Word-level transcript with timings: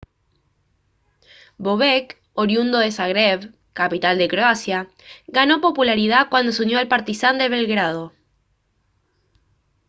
bobek 1.67 2.15
oriundo 2.43 2.81
de 2.83 2.87
zagreb 2.95 3.45
capital 3.81 4.17
de 4.17 4.27
croacia 4.33 4.89
ganó 5.27 5.61
popularidad 5.61 6.27
cuando 6.31 6.51
se 6.53 6.63
unió 6.63 6.79
al 6.79 6.87
partizan 6.87 7.37
de 7.37 7.49
belgrado 7.49 8.11